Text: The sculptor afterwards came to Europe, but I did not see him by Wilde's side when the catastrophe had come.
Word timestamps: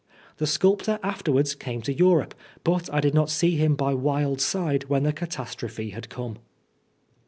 The 0.37 0.47
sculptor 0.47 0.99
afterwards 1.03 1.53
came 1.53 1.83
to 1.83 1.93
Europe, 1.93 2.33
but 2.63 2.91
I 2.91 3.01
did 3.01 3.13
not 3.13 3.29
see 3.29 3.57
him 3.57 3.75
by 3.75 3.93
Wilde's 3.93 4.43
side 4.43 4.85
when 4.85 5.03
the 5.03 5.13
catastrophe 5.13 5.91
had 5.91 6.09
come. 6.09 6.39